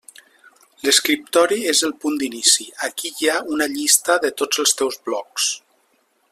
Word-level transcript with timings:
L’escriptori 0.87 1.59
és 1.73 1.81
el 1.89 1.93
punt 2.05 2.17
d’inici, 2.23 2.67
aquí 2.89 3.13
hi 3.19 3.31
ha 3.33 3.37
una 3.57 3.69
llista 3.77 4.19
de 4.27 4.35
tots 4.43 4.65
els 4.65 4.77
teus 4.81 4.99
blogs. 5.11 5.51